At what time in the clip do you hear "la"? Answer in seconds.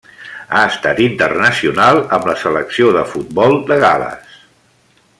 2.31-2.37